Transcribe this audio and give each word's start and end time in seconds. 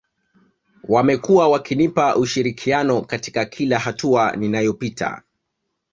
Wamekuwa 0.87 1.47
wakinipa 1.49 2.15
ushirikiano 2.15 3.01
katika 3.01 3.45
kila 3.45 3.79
hatua 3.79 4.35
ninayopitia 4.35 5.21